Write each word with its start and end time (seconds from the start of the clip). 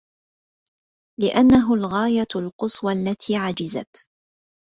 لأنه 1.19 1.73
الغاية 1.73 2.27
القصوى 2.35 2.93
التي 2.93 3.35
عجزت 3.35 4.07